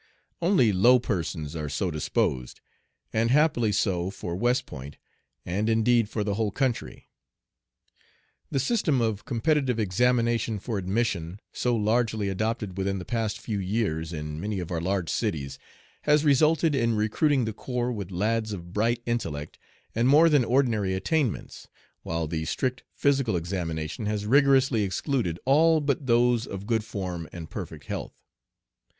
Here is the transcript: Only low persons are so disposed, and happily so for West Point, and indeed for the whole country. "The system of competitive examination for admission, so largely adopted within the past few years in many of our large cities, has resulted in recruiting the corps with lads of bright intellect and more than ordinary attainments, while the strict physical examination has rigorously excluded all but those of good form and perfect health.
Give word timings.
Only 0.41 0.73
low 0.73 0.97
persons 0.97 1.55
are 1.55 1.69
so 1.69 1.91
disposed, 1.91 2.59
and 3.13 3.29
happily 3.29 3.71
so 3.71 4.09
for 4.09 4.35
West 4.35 4.65
Point, 4.65 4.97
and 5.45 5.69
indeed 5.69 6.09
for 6.09 6.23
the 6.23 6.33
whole 6.33 6.49
country. 6.49 7.07
"The 8.49 8.59
system 8.59 8.99
of 8.99 9.25
competitive 9.25 9.79
examination 9.79 10.57
for 10.57 10.79
admission, 10.79 11.39
so 11.53 11.75
largely 11.75 12.29
adopted 12.29 12.79
within 12.79 12.97
the 12.97 13.05
past 13.05 13.39
few 13.39 13.59
years 13.59 14.11
in 14.11 14.39
many 14.39 14.59
of 14.59 14.71
our 14.71 14.81
large 14.81 15.07
cities, 15.11 15.59
has 16.01 16.25
resulted 16.25 16.73
in 16.73 16.95
recruiting 16.95 17.45
the 17.45 17.53
corps 17.53 17.91
with 17.91 18.09
lads 18.09 18.53
of 18.53 18.73
bright 18.73 19.03
intellect 19.05 19.59
and 19.93 20.07
more 20.07 20.29
than 20.29 20.43
ordinary 20.43 20.95
attainments, 20.95 21.67
while 22.01 22.25
the 22.25 22.45
strict 22.45 22.83
physical 22.95 23.35
examination 23.35 24.07
has 24.07 24.25
rigorously 24.25 24.81
excluded 24.81 25.39
all 25.45 25.79
but 25.79 26.07
those 26.07 26.47
of 26.47 26.65
good 26.65 26.83
form 26.83 27.29
and 27.31 27.51
perfect 27.51 27.83
health. 27.85 28.23